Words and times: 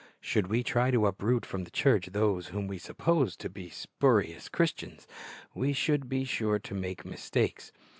Should 0.19 0.47
we 0.47 0.63
try 0.63 0.89
to 0.89 1.05
uproot 1.05 1.45
from 1.45 1.63
the 1.63 1.69
church 1.69 2.07
those 2.07 2.47
whom 2.47 2.65
we 2.67 2.79
suppose 2.79 3.35
to 3.37 3.49
be 3.51 3.69
spurious 3.69 4.49
Christians, 4.49 5.05
we 5.53 5.73
should 5.73 6.09
be 6.09 6.23
sure 6.25 6.57
to 6.57 6.73
make 6.73 7.05
mistakes. 7.05 7.71